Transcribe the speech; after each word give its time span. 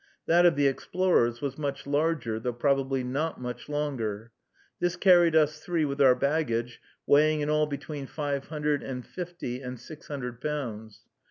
That 0.25 0.47
of 0.47 0.55
the 0.55 0.65
explorers 0.65 1.41
was 1.41 1.59
much 1.59 1.85
larger, 1.85 2.39
though 2.39 2.53
probably 2.53 3.03
not 3.03 3.39
much 3.39 3.69
longer. 3.69 4.31
This 4.79 4.95
carried 4.95 5.35
us 5.35 5.59
three 5.63 5.85
with 5.85 6.01
our 6.01 6.15
baggage, 6.15 6.81
weighing 7.05 7.41
in 7.41 7.51
all 7.51 7.67
between 7.67 8.07
five 8.07 8.47
hundred 8.47 8.81
and 8.81 9.05
fifty 9.05 9.61
and 9.61 9.79
six 9.79 10.07
hundred 10.07 10.41
pounds. 10.41 11.01